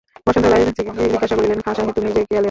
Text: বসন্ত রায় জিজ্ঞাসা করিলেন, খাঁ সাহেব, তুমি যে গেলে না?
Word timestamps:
বসন্ত 0.25 0.45
রায় 0.45 0.63
জিজ্ঞাসা 0.67 1.35
করিলেন, 1.37 1.59
খাঁ 1.61 1.73
সাহেব, 1.73 1.89
তুমি 1.91 2.07
যে 2.07 2.13
গেলে 2.13 2.25
না? 2.27 2.39